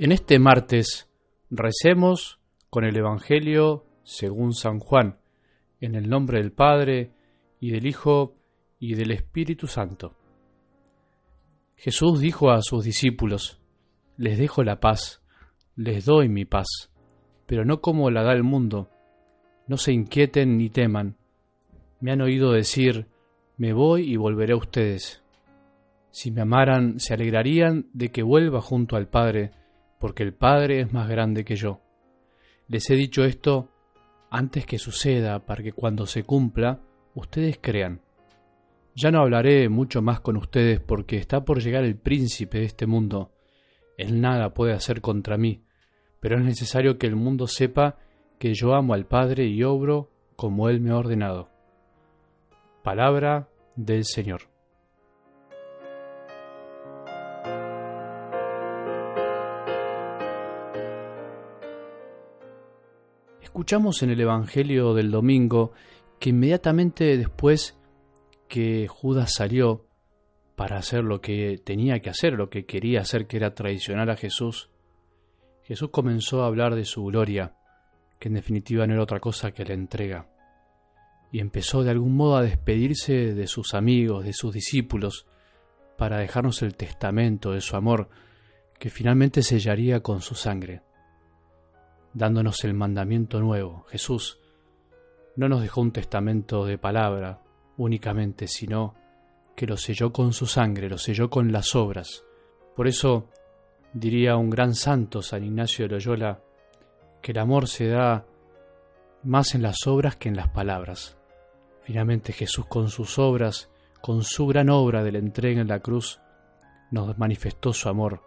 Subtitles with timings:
[0.00, 1.10] En este martes
[1.50, 2.38] recemos
[2.70, 5.18] con el Evangelio según San Juan,
[5.80, 7.10] en el nombre del Padre,
[7.58, 8.36] y del Hijo,
[8.78, 10.14] y del Espíritu Santo.
[11.74, 13.60] Jesús dijo a sus discípulos,
[14.16, 15.20] Les dejo la paz,
[15.74, 16.92] les doy mi paz,
[17.46, 18.90] pero no como la da el mundo.
[19.66, 21.16] No se inquieten ni teman.
[22.00, 23.08] Me han oído decir,
[23.56, 25.24] Me voy y volveré a ustedes.
[26.12, 29.57] Si me amaran, se alegrarían de que vuelva junto al Padre,
[29.98, 31.80] porque el Padre es más grande que yo.
[32.68, 33.70] Les he dicho esto
[34.30, 36.80] antes que suceda, para que cuando se cumpla,
[37.14, 38.02] ustedes crean.
[38.94, 42.86] Ya no hablaré mucho más con ustedes porque está por llegar el príncipe de este
[42.86, 43.32] mundo.
[43.96, 45.62] Él nada puede hacer contra mí,
[46.20, 47.96] pero es necesario que el mundo sepa
[48.38, 51.48] que yo amo al Padre y obro como Él me ha ordenado.
[52.82, 54.57] Palabra del Señor.
[63.58, 65.72] Escuchamos en el Evangelio del domingo
[66.20, 67.76] que inmediatamente después
[68.46, 69.84] que Judas salió
[70.54, 74.16] para hacer lo que tenía que hacer, lo que quería hacer, que era traicionar a
[74.16, 74.70] Jesús,
[75.64, 77.56] Jesús comenzó a hablar de su gloria,
[78.20, 80.28] que en definitiva no era otra cosa que la entrega,
[81.32, 85.26] y empezó de algún modo a despedirse de sus amigos, de sus discípulos,
[85.96, 88.08] para dejarnos el testamento de su amor,
[88.78, 90.82] que finalmente sellaría con su sangre
[92.18, 93.86] dándonos el mandamiento nuevo.
[93.88, 94.40] Jesús
[95.36, 97.40] no nos dejó un testamento de palabra
[97.76, 98.96] únicamente, sino
[99.54, 102.24] que lo selló con su sangre, lo selló con las obras.
[102.74, 103.28] Por eso
[103.92, 106.40] diría un gran santo, San Ignacio de Loyola,
[107.22, 108.26] que el amor se da
[109.22, 111.16] más en las obras que en las palabras.
[111.82, 113.70] Finalmente Jesús con sus obras,
[114.02, 116.20] con su gran obra de la entrega en la cruz,
[116.90, 118.22] nos manifestó su amor,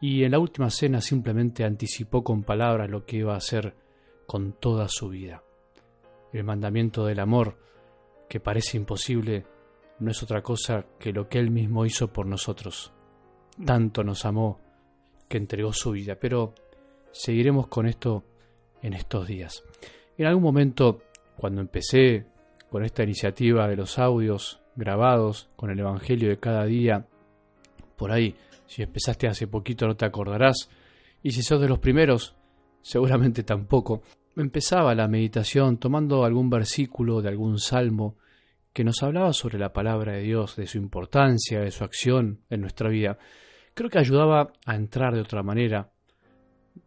[0.00, 3.74] y en la última cena simplemente anticipó con palabras lo que iba a hacer
[4.26, 5.42] con toda su vida.
[6.32, 7.56] El mandamiento del amor,
[8.28, 9.44] que parece imposible,
[10.00, 12.92] no es otra cosa que lo que Él mismo hizo por nosotros.
[13.64, 14.60] Tanto nos amó
[15.28, 16.54] que entregó su vida, pero
[17.10, 18.24] seguiremos con esto
[18.82, 19.64] en estos días.
[20.16, 21.00] En algún momento,
[21.36, 22.26] cuando empecé
[22.70, 27.06] con esta iniciativa de los audios grabados con el Evangelio de cada día,
[27.98, 28.34] por ahí
[28.68, 30.70] si empezaste hace poquito no te acordarás,
[31.22, 32.36] y si sos de los primeros,
[32.82, 34.02] seguramente tampoco.
[34.36, 38.16] Empezaba la meditación tomando algún versículo de algún salmo
[38.72, 42.60] que nos hablaba sobre la palabra de Dios, de su importancia, de su acción en
[42.60, 43.18] nuestra vida.
[43.74, 45.90] Creo que ayudaba a entrar de otra manera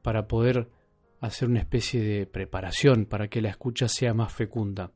[0.01, 0.69] para poder
[1.19, 4.91] hacer una especie de preparación para que la escucha sea más fecunda.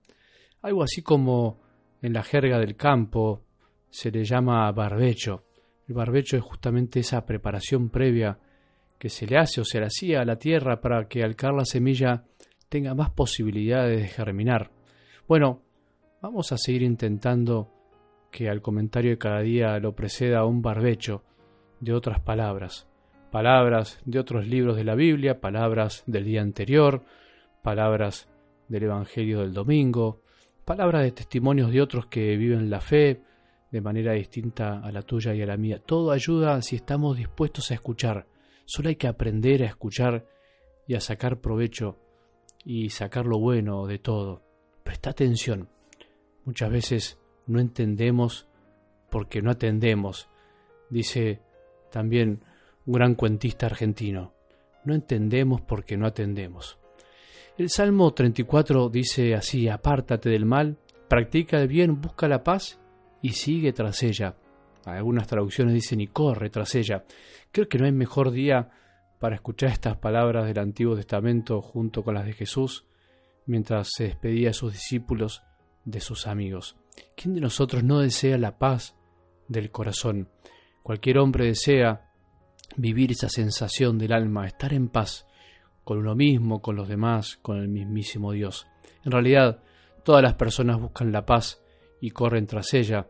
[0.62, 1.62] Algo así como
[2.02, 3.44] en la jerga del campo
[3.90, 5.45] se le llama barbecho.
[5.88, 8.40] El barbecho es justamente esa preparación previa
[8.98, 11.54] que se le hace o se le hacía a la tierra para que al caer
[11.54, 12.24] la semilla
[12.70, 14.72] tenga más posibilidades de germinar.
[15.28, 15.62] Bueno,
[16.22, 17.72] vamos a seguir intentando
[18.32, 21.24] que al comentario de cada día lo preceda un barbecho
[21.80, 22.88] de otras palabras,
[23.32, 27.04] palabras de otros libros de la Biblia, palabras del día anterior,
[27.62, 28.28] palabras
[28.68, 30.22] del Evangelio del domingo,
[30.66, 33.22] palabras de testimonios de otros que viven la fe,
[33.72, 35.82] de manera distinta a la tuya y a la mía.
[35.86, 38.28] Todo ayuda si estamos dispuestos a escuchar.
[38.66, 40.26] Solo hay que aprender a escuchar
[40.88, 41.98] y a sacar provecho
[42.64, 44.42] y sacar lo bueno de todo.
[44.84, 45.70] Presta atención.
[46.46, 48.48] Muchas veces no entendemos
[49.10, 50.30] porque no atendemos.
[50.90, 51.42] Dice
[51.92, 52.42] también
[52.86, 54.34] un gran cuentista argentino.
[54.84, 56.78] No entendemos porque no atendemos.
[57.58, 60.78] El Salmo 34 dice así, apártate del mal,
[61.08, 62.80] practica el bien, busca la paz
[63.22, 64.36] y sigue tras ella.
[64.86, 67.06] Algunas traducciones dicen y corre tras ella.
[67.52, 68.70] Creo que no hay mejor día
[69.20, 72.86] para escuchar estas palabras del Antiguo Testamento junto con las de Jesús
[73.46, 75.44] mientras se despedía a sus discípulos
[75.84, 76.76] de sus amigos.
[77.16, 78.96] ¿Quién de nosotros no desea la paz
[79.48, 80.30] del corazón?
[80.84, 82.12] Cualquier hombre desea
[82.76, 85.28] vivir esa sensación del alma, estar en paz
[85.84, 88.68] con uno mismo, con los demás, con el mismísimo Dios.
[89.04, 89.62] En realidad,
[90.04, 91.62] todas las personas buscan la paz
[92.02, 93.08] y corren tras ella,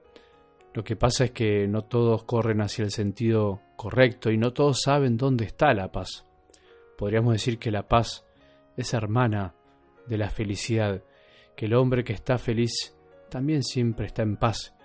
[0.74, 4.82] lo que pasa es que no todos corren hacia el sentido correcto y no todos
[4.82, 6.26] saben dónde está la paz.
[6.98, 8.26] Podríamos decir que la paz
[8.76, 9.56] es hermana
[10.06, 11.02] de la felicidad,
[11.56, 12.96] que el hombre que está feliz
[13.30, 14.76] también siempre está en paz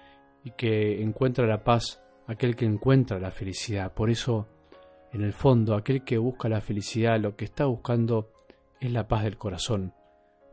[0.44, 3.92] y que encuentra la paz aquel que encuentra la felicidad.
[3.92, 4.46] Por eso,
[5.12, 8.30] en el fondo, aquel que busca la felicidad lo que está buscando
[8.80, 9.92] es la paz del corazón,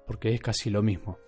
[0.08, 1.20] porque es casi lo mismo.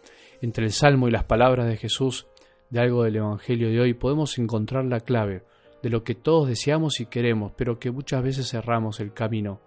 [0.42, 2.28] Entre el Salmo y las palabras de Jesús
[2.70, 5.44] de algo del Evangelio de hoy podemos encontrar la clave,
[5.84, 9.62] de lo que todos deseamos y queremos, pero que muchas veces cerramos el camino.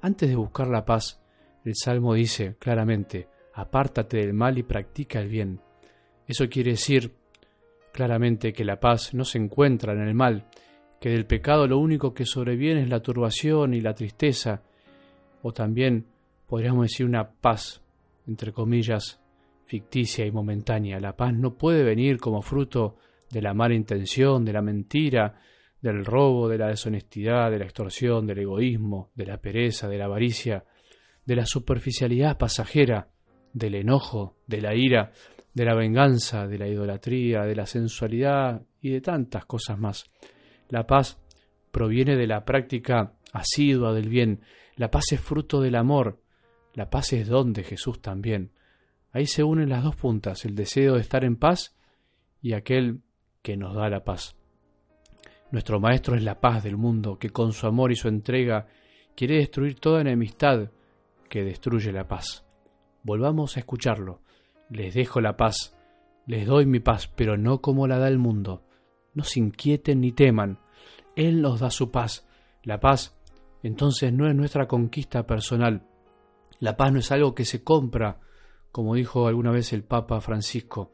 [0.00, 1.20] Antes de buscar la paz,
[1.64, 5.60] el Salmo dice claramente, apártate del mal y practica el bien.
[6.26, 7.14] Eso quiere decir
[7.92, 10.46] claramente que la paz no se encuentra en el mal,
[11.00, 14.62] que del pecado lo único que sobreviene es la turbación y la tristeza,
[15.42, 16.06] o también
[16.46, 17.82] podríamos decir una paz,
[18.26, 19.20] entre comillas,
[19.64, 21.00] ficticia y momentánea.
[21.00, 22.96] La paz no puede venir como fruto
[23.30, 25.40] de la mala intención, de la mentira,
[25.80, 30.06] del robo, de la deshonestidad, de la extorsión, del egoísmo, de la pereza, de la
[30.06, 30.64] avaricia,
[31.24, 33.08] de la superficialidad pasajera,
[33.52, 35.12] del enojo, de la ira,
[35.54, 40.10] de la venganza, de la idolatría, de la sensualidad y de tantas cosas más.
[40.68, 41.18] La paz
[41.70, 44.42] proviene de la práctica asidua del bien.
[44.76, 46.20] La paz es fruto del amor.
[46.80, 48.52] La paz es don de Jesús también.
[49.12, 51.76] Ahí se unen las dos puntas, el deseo de estar en paz
[52.40, 53.02] y aquel
[53.42, 54.34] que nos da la paz.
[55.50, 58.66] Nuestro Maestro es la paz del mundo, que con su amor y su entrega
[59.14, 60.70] quiere destruir toda enemistad
[61.28, 62.46] que destruye la paz.
[63.02, 64.22] Volvamos a escucharlo.
[64.70, 65.76] Les dejo la paz,
[66.24, 68.64] les doy mi paz, pero no como la da el mundo.
[69.12, 70.58] No se inquieten ni teman.
[71.14, 72.26] Él nos da su paz.
[72.62, 73.20] La paz
[73.62, 75.89] entonces no es nuestra conquista personal.
[76.60, 78.20] La paz no es algo que se compra,
[78.70, 80.92] como dijo alguna vez el Papa Francisco.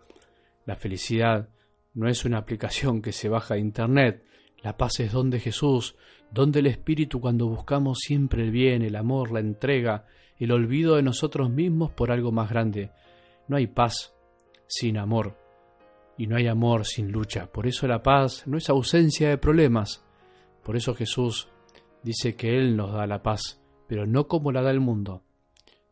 [0.65, 1.49] La felicidad
[1.95, 4.25] no es una aplicación que se baja de Internet.
[4.63, 5.97] La paz es donde Jesús,
[6.31, 10.07] donde el Espíritu cuando buscamos siempre el bien, el amor, la entrega,
[10.39, 12.93] el olvido de nosotros mismos por algo más grande.
[13.49, 14.15] No hay paz
[14.69, 15.37] sin amor
[16.17, 17.51] y no hay amor sin lucha.
[17.51, 20.05] Por eso la paz no es ausencia de problemas.
[20.63, 21.49] Por eso Jesús
[22.05, 25.26] dice que Él nos da la paz, pero no como la da el mundo.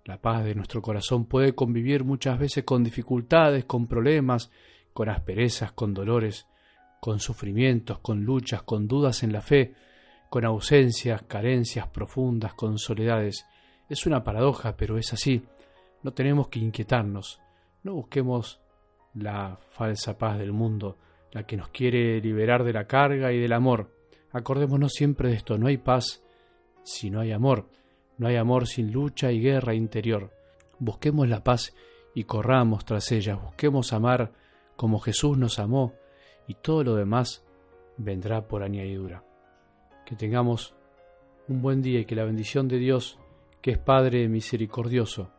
[0.04, 4.50] La paz de nuestro corazón puede convivir muchas veces con dificultades, con problemas,
[4.92, 6.46] con asperezas, con dolores,
[7.00, 9.74] con sufrimientos, con luchas, con dudas en la fe,
[10.28, 13.46] con ausencias, carencias profundas, con soledades.
[13.88, 15.42] Es una paradoja, pero es así.
[16.02, 17.40] No tenemos que inquietarnos.
[17.82, 18.60] No busquemos
[19.14, 20.98] la falsa paz del mundo,
[21.32, 23.90] la que nos quiere liberar de la carga y del amor.
[24.32, 26.22] Acordémonos siempre de esto, no hay paz
[26.82, 27.70] si no hay amor,
[28.18, 30.32] no hay amor sin lucha y guerra interior.
[30.78, 31.74] Busquemos la paz
[32.14, 34.32] y corramos tras ella, busquemos amar
[34.76, 35.94] como Jesús nos amó,
[36.46, 37.44] y todo lo demás
[37.96, 39.24] vendrá por añadidura.
[40.04, 40.74] Que tengamos
[41.48, 43.18] un buen día y que la bendición de Dios,
[43.60, 45.30] que es Padre misericordioso,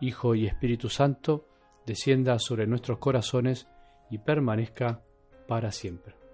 [0.00, 1.46] Hijo y Espíritu Santo,
[1.86, 3.68] descienda sobre nuestros corazones
[4.10, 5.02] y permanezca
[5.46, 6.25] para siempre.